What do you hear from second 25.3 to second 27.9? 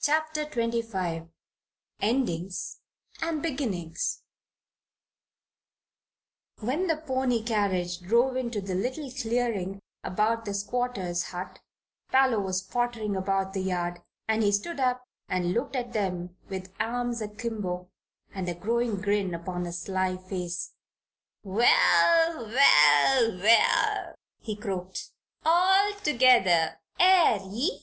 "All together, air ye?